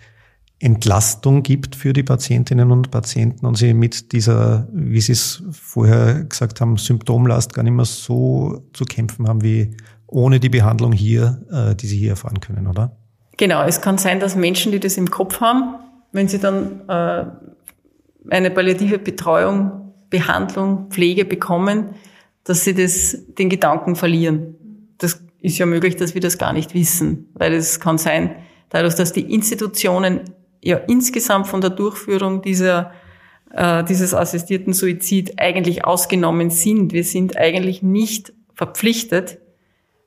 [0.60, 6.24] Entlastung gibt für die Patientinnen und Patienten und sie mit dieser, wie Sie es vorher
[6.24, 9.76] gesagt haben, Symptomlast gar nicht mehr so zu kämpfen haben wie
[10.08, 12.98] ohne die Behandlung hier, äh, die Sie hier erfahren können, oder?
[13.38, 15.76] Genau, es kann sein, dass Menschen, die das im Kopf haben,
[16.12, 17.26] wenn sie dann äh,
[18.30, 21.96] eine palliative Betreuung, Behandlung, Pflege bekommen,
[22.44, 24.56] dass sie das, den Gedanken verlieren.
[24.98, 28.36] Das ist ja möglich, dass wir das gar nicht wissen, weil es kann sein,
[28.70, 30.22] dadurch, dass die Institutionen
[30.64, 32.92] ja insgesamt von der Durchführung dieser
[33.52, 36.94] äh, dieses assistierten Suizid eigentlich ausgenommen sind.
[36.94, 39.40] Wir sind eigentlich nicht verpflichtet,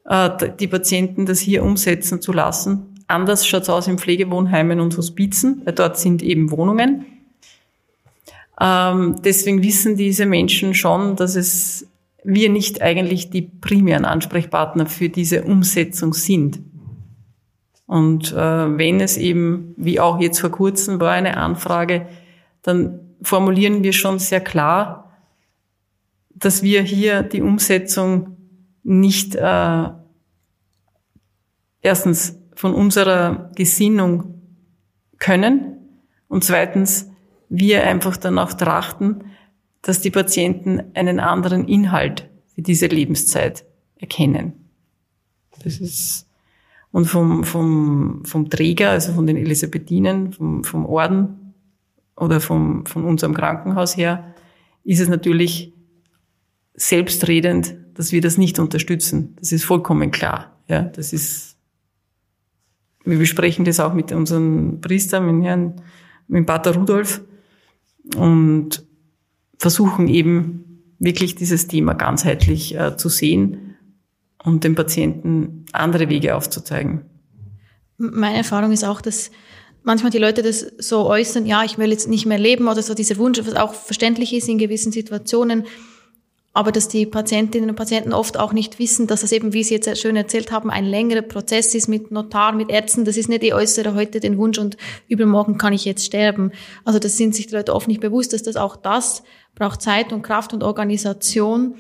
[0.05, 2.90] äh, die Patienten das hier umsetzen zu lassen.
[3.11, 7.07] Anders schaut es aus in Pflegewohnheimen und Hospizen, weil dort sind eben Wohnungen.
[8.61, 11.87] Ähm, deswegen wissen diese Menschen schon, dass es
[12.23, 16.61] wir nicht eigentlich die primären Ansprechpartner für diese Umsetzung sind.
[17.87, 18.37] Und äh,
[18.79, 22.07] wenn es eben, wie auch jetzt vor kurzem war, eine Anfrage,
[22.63, 25.13] dann formulieren wir schon sehr klar,
[26.35, 28.37] dass wir hier die Umsetzung
[28.83, 29.89] nicht äh,
[31.83, 34.35] erstens von unserer Gesinnung
[35.19, 35.79] können
[36.29, 37.09] und zweitens
[37.49, 39.25] wir einfach danach trachten,
[39.81, 43.65] dass die Patienten einen anderen Inhalt für diese Lebenszeit
[43.97, 44.53] erkennen.
[45.65, 46.27] Das ist
[46.93, 51.55] und vom, vom, vom Träger, also von den Elisabethinen, vom, vom Orden
[52.15, 54.35] oder vom, von unserem Krankenhaus her,
[54.85, 55.73] ist es natürlich
[56.75, 59.35] selbstredend, dass wir das nicht unterstützen.
[59.39, 60.59] Das ist vollkommen klar.
[60.69, 61.50] Ja, das ist,
[63.05, 65.81] wir besprechen das auch mit unseren Priestern, mit Herrn,
[66.29, 67.23] mit Pater Rudolf
[68.17, 68.85] und
[69.59, 73.77] versuchen eben wirklich dieses Thema ganzheitlich äh, zu sehen
[74.43, 77.03] und dem Patienten andere Wege aufzuzeigen.
[77.97, 79.31] Meine Erfahrung ist auch, dass
[79.83, 82.95] manchmal die Leute das so äußern, ja, ich will jetzt nicht mehr leben oder so
[82.95, 85.65] dieser Wunsch, was auch verständlich ist in gewissen Situationen,
[86.53, 89.75] aber dass die Patientinnen und Patienten oft auch nicht wissen, dass das eben, wie Sie
[89.75, 93.05] jetzt schön erzählt haben, ein längerer Prozess ist mit Notar, mit Ärzten.
[93.05, 96.51] Das ist nicht, ich äußere heute den Wunsch und übermorgen kann ich jetzt sterben.
[96.85, 99.23] Also das sind sich die Leute oft nicht bewusst, dass das auch das
[99.55, 101.75] braucht Zeit und Kraft und Organisation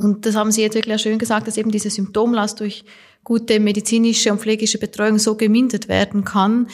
[0.00, 2.84] und das haben Sie jetzt wirklich schön gesagt, dass eben diese Symptomlast durch
[3.22, 6.68] gute medizinische und pflegische Betreuung so gemindert werden kann,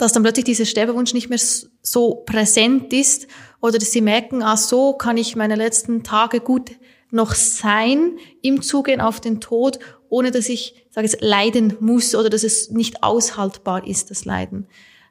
[0.00, 1.38] dass dann plötzlich dieser Sterbewunsch nicht mehr
[1.82, 3.26] so präsent ist
[3.60, 6.70] oder dass Sie merken, ah, so kann ich meine letzten Tage gut
[7.10, 12.30] noch sein im Zugehen auf den Tod, ohne dass ich, sage ich, leiden muss oder
[12.30, 14.66] dass es nicht aushaltbar ist, das Leiden.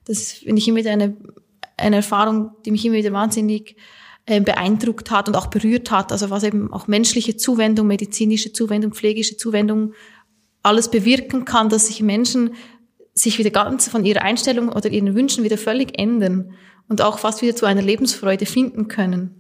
[0.06, 1.17] Das finde ich immer wieder eine,
[1.78, 3.75] eine Erfahrung, die mich immer wieder wahnsinnig
[4.25, 6.12] äh, beeindruckt hat und auch berührt hat.
[6.12, 9.93] Also was eben auch menschliche Zuwendung, medizinische Zuwendung, pflegische Zuwendung
[10.63, 12.56] alles bewirken kann, dass sich Menschen
[13.20, 16.54] sich wieder ganz von ihrer Einstellung oder ihren Wünschen wieder völlig ändern
[16.88, 19.36] und auch fast wieder zu einer Lebensfreude finden können.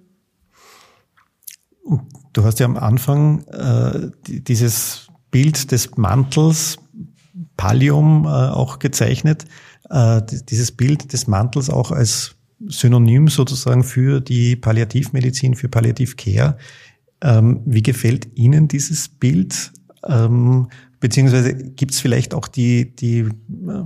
[2.33, 6.77] Du hast ja am Anfang äh, dieses Bild des Mantels
[7.57, 9.45] Pallium äh, auch gezeichnet.
[9.89, 12.35] Äh, dieses Bild des Mantels auch als
[12.67, 16.57] Synonym sozusagen für die Palliativmedizin, für Palliativcare.
[17.21, 19.71] Ähm, wie gefällt Ihnen dieses Bild?
[20.07, 23.83] Ähm, beziehungsweise gibt es vielleicht auch die, die, äh,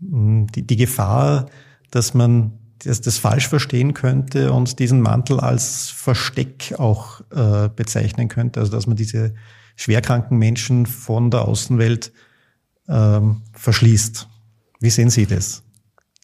[0.00, 1.46] die, die Gefahr,
[1.90, 8.28] dass man das, das falsch verstehen könnte und diesen Mantel als Versteck auch äh, bezeichnen
[8.28, 9.34] könnte, also dass man diese
[9.76, 12.12] schwerkranken Menschen von der Außenwelt
[12.88, 14.28] ähm, verschließt.
[14.80, 15.62] Wie sehen Sie das?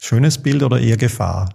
[0.00, 1.54] Schönes Bild oder eher Gefahr?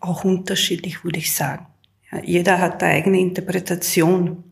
[0.00, 1.66] Auch unterschiedlich, würde ich sagen.
[2.10, 4.44] Ja, jeder hat eine eigene Interpretation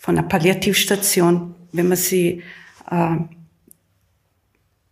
[0.00, 1.54] von einer Palliativstation.
[1.72, 2.42] Wenn man sie
[2.90, 3.16] äh,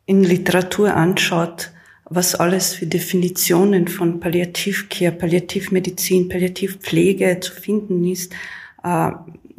[0.06, 1.72] in Literatur anschaut,
[2.04, 8.32] was alles für Definitionen von Palliativcare, Palliativmedizin, Palliativpflege zu finden ist,
[8.84, 9.10] äh,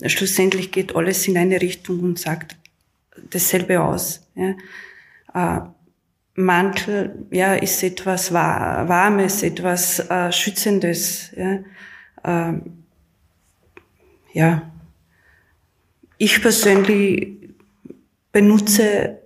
[0.06, 2.56] schlussendlich geht alles in eine Richtung und sagt
[3.30, 4.22] dasselbe aus.
[4.36, 4.56] Ja.
[5.34, 5.68] Äh,
[6.36, 11.32] Mantel, ja, ist etwas Warmes, etwas äh, Schützendes.
[11.36, 11.60] Ja.
[12.24, 12.84] Ähm,
[14.34, 14.72] ja.
[16.18, 17.38] Ich persönlich
[18.32, 19.20] benutze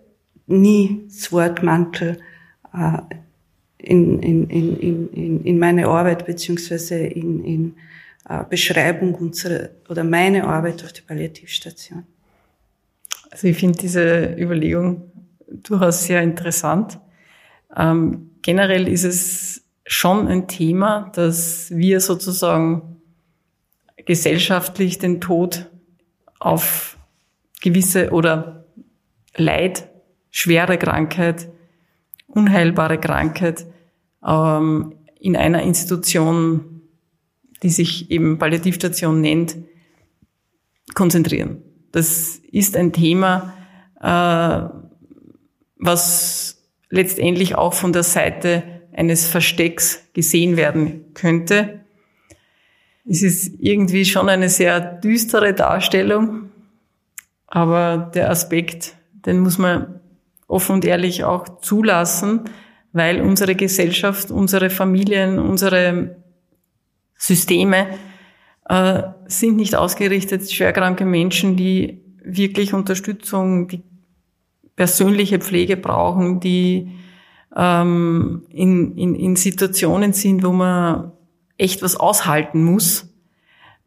[0.48, 2.20] nie das Wort Mantel
[2.74, 2.98] äh,
[3.78, 7.76] in, in, in, in, in meine Arbeit beziehungsweise in, in
[8.28, 12.06] äh, Beschreibung unserer oder meine Arbeit auf der Palliativstation.
[13.32, 15.12] Also ich finde diese Überlegung
[15.48, 17.00] durchaus sehr interessant.
[17.76, 23.02] Ähm, generell ist es schon ein Thema, dass wir sozusagen
[24.06, 25.71] gesellschaftlich den Tod
[26.42, 26.98] auf
[27.62, 28.66] gewisse oder
[29.36, 29.88] Leid,
[30.30, 31.48] schwere Krankheit,
[32.28, 33.66] unheilbare Krankheit
[34.26, 36.82] ähm, in einer Institution,
[37.64, 39.56] die sich eben Palliativstation nennt,
[40.96, 41.62] konzentrieren.
[41.92, 43.54] Das ist ein Thema,
[44.02, 44.70] äh,
[45.78, 48.64] was letztendlich auch von der Seite
[48.94, 51.81] eines Verstecks gesehen werden könnte.
[53.12, 56.50] Es ist irgendwie schon eine sehr düstere Darstellung,
[57.46, 58.96] aber der Aspekt,
[59.26, 60.00] den muss man
[60.48, 62.46] offen und ehrlich auch zulassen,
[62.94, 66.16] weil unsere Gesellschaft, unsere Familien, unsere
[67.18, 67.88] Systeme
[68.70, 73.84] äh, sind nicht ausgerichtet, schwerkranke Menschen, die wirklich Unterstützung, die
[74.78, 76.94] persönliche Pflege brauchen, die
[77.58, 81.12] ähm, in, in, in Situationen sind, wo man
[81.62, 83.08] echt was aushalten muss,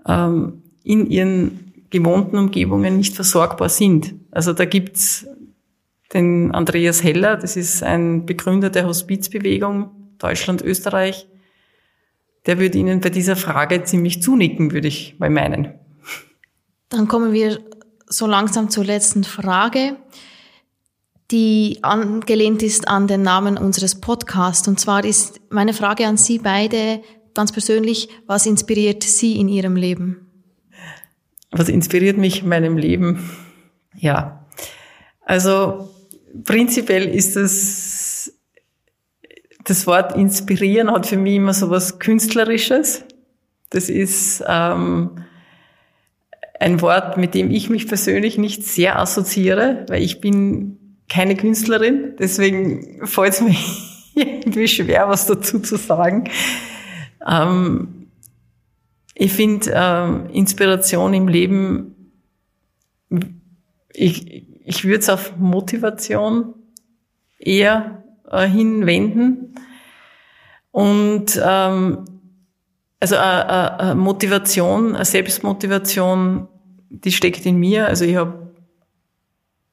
[0.07, 4.15] ähm, in ihren gewohnten Umgebungen nicht versorgbar sind.
[4.31, 5.27] Also da gibt's
[6.13, 11.27] den Andreas Heller, das ist ein Begründer der Hospizbewegung Deutschland, Österreich.
[12.47, 15.75] Der würde Ihnen bei dieser Frage ziemlich zunicken, würde ich mal meinen.
[16.91, 17.59] Dann kommen wir
[18.07, 19.97] so langsam zur letzten Frage,
[21.31, 24.69] die angelehnt ist an den Namen unseres Podcasts.
[24.69, 27.01] Und zwar ist meine Frage an Sie beide
[27.35, 30.31] ganz persönlich, was inspiriert Sie in Ihrem Leben?
[31.51, 33.31] Was inspiriert mich in meinem Leben?
[33.97, 34.45] Ja,
[35.25, 35.91] also
[36.45, 38.33] prinzipiell ist es,
[39.65, 43.05] das Wort inspirieren hat für mich immer so was Künstlerisches.
[43.71, 45.25] Das ist ähm,
[46.61, 50.79] ein Wort, mit dem ich mich persönlich nicht sehr assoziiere, weil ich bin
[51.09, 52.15] keine Künstlerin.
[52.19, 53.57] Deswegen fällt es mir
[54.15, 56.25] irgendwie schwer, was dazu zu sagen.
[57.27, 58.09] Ähm,
[59.15, 62.13] ich finde ähm, Inspiration im Leben,
[63.93, 66.55] ich, ich würde es auf Motivation
[67.39, 69.55] eher äh, hinwenden.
[70.73, 72.05] Und ähm,
[72.99, 76.49] also äh, äh, Motivation, eine Selbstmotivation,
[76.89, 77.87] die steckt in mir.
[77.87, 78.55] Also ich habe,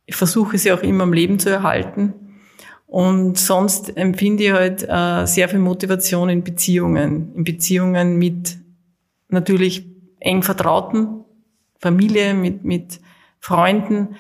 [0.05, 2.13] ich versuche sie auch immer im Leben zu erhalten.
[2.91, 8.57] Und sonst empfinde ich halt äh, sehr viel Motivation in Beziehungen, in Beziehungen mit
[9.29, 9.85] natürlich
[10.19, 11.23] eng Vertrauten,
[11.79, 12.99] Familie, mit, mit
[13.39, 14.17] Freunden,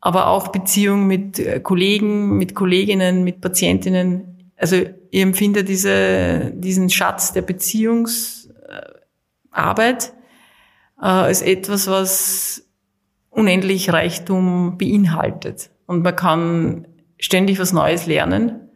[0.00, 4.50] aber auch Beziehung mit äh, Kollegen, mit Kolleginnen, mit Patientinnen.
[4.56, 4.78] Also
[5.12, 10.12] ich empfinde diese, diesen Schatz der Beziehungsarbeit
[11.00, 12.64] äh, als etwas, was
[13.30, 15.70] unendlich Reichtum beinhaltet.
[15.86, 16.88] Und man kann
[17.18, 18.68] ständig was Neues lernen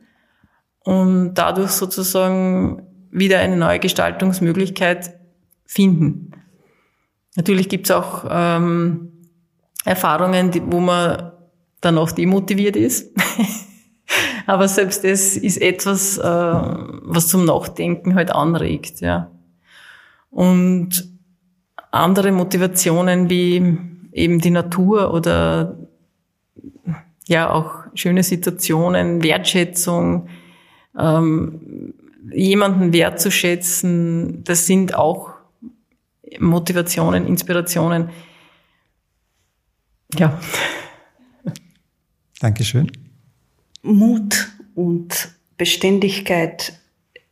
[0.80, 5.18] und dadurch sozusagen wieder eine neue Gestaltungsmöglichkeit
[5.64, 6.32] finden.
[7.36, 9.12] Natürlich gibt's auch ähm,
[9.84, 11.32] Erfahrungen, die, wo man
[11.80, 13.14] dann auch demotiviert ist.
[14.47, 19.30] Aber selbst das ist etwas, äh, was zum Nachdenken halt anregt, ja.
[20.30, 21.09] Und
[21.90, 23.78] andere Motivationen wie
[24.12, 25.78] eben die Natur oder
[27.26, 30.28] ja auch schöne Situationen, Wertschätzung,
[30.99, 31.95] ähm,
[32.32, 35.30] jemanden wertzuschätzen, das sind auch
[36.38, 38.11] Motivationen, Inspirationen.
[40.14, 40.40] Ja.
[42.40, 42.90] Dankeschön.
[43.82, 46.78] Mut und Beständigkeit,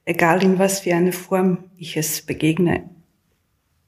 [0.05, 2.89] egal in was für eine Form ich es begegne,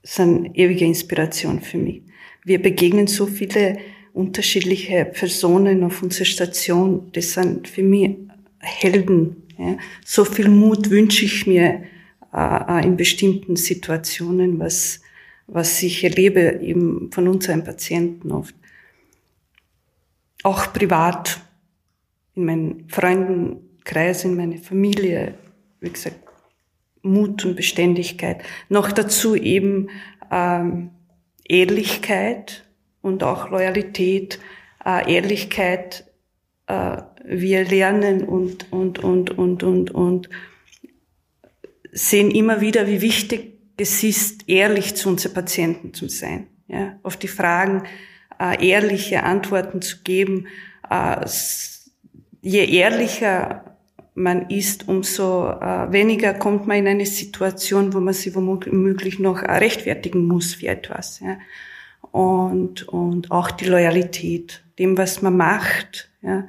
[0.03, 2.03] sind ewige Inspiration für mich.
[2.45, 3.79] Wir begegnen so viele
[4.13, 7.11] unterschiedliche Personen auf unserer Station.
[7.13, 8.17] Das sind für mich
[8.59, 9.43] Helden.
[9.59, 9.77] Ja.
[10.05, 11.83] So viel Mut wünsche ich mir
[12.33, 15.01] äh, in bestimmten Situationen, was,
[15.47, 18.55] was ich erlebe eben von unseren Patienten oft.
[20.43, 21.41] Auch privat,
[22.35, 25.35] in meinen Freundenkreis, in meiner Familie,
[25.81, 26.17] wie gesagt,
[27.03, 28.43] Mut und Beständigkeit.
[28.69, 29.89] Noch dazu eben
[30.31, 30.91] ähm,
[31.45, 32.65] Ehrlichkeit
[33.03, 34.39] und auch Loyalität,
[34.85, 36.05] äh, Ehrlichkeit.
[36.67, 40.29] Äh, wir lernen und, und, und, und, und, und
[41.93, 46.47] sehen immer wieder, wie wichtig es ist, ehrlich zu unseren Patienten zu sein.
[46.69, 47.85] Ja, auf die Fragen
[48.41, 50.47] äh, ehrliche Antworten zu geben.
[50.89, 51.27] Äh,
[52.41, 53.65] je ehrlicher
[54.15, 59.43] man ist, umso äh, weniger kommt man in eine Situation, wo man sich womöglich noch
[59.43, 61.21] rechtfertigen muss für etwas.
[61.21, 61.39] Ja.
[62.13, 66.11] Und, und auch die Loyalität, dem, was man macht.
[66.23, 66.47] Ja.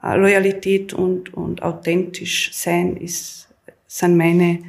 [0.00, 3.48] Loyalität und, und authentisch sein ist,
[3.86, 4.60] sind meine,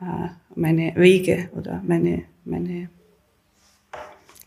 [0.00, 2.90] äh, meine Wege oder meine, meine,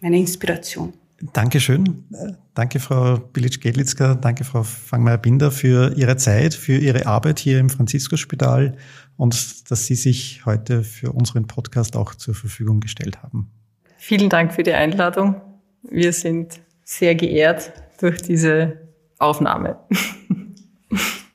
[0.02, 0.94] meine Inspiration.
[1.34, 2.06] Dankeschön.
[2.54, 4.16] Danke, Frau Bilic-Gedlitzka.
[4.16, 8.78] Danke, Frau Fangmeier-Binder, für Ihre Zeit, für Ihre Arbeit hier im Franziskusspital
[9.18, 13.52] und dass Sie sich heute für unseren Podcast auch zur Verfügung gestellt haben.
[14.00, 15.42] Vielen Dank für die Einladung.
[15.84, 18.78] Wir sind sehr geehrt durch diese
[19.20, 19.78] Aufnahme.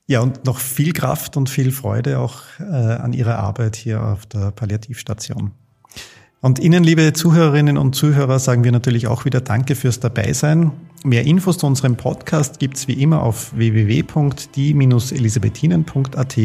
[0.07, 4.27] Ja, und noch viel Kraft und viel Freude auch äh, an Ihrer Arbeit hier auf
[4.27, 5.53] der Palliativstation.
[6.45, 10.73] Und Ihnen, liebe Zuhörerinnen und Zuhörer, sagen wir natürlich auch wieder Danke fürs Dabeisein.
[11.03, 16.37] Mehr Infos zu unserem Podcast gibt's wie immer auf www.die-elisabethinen.at,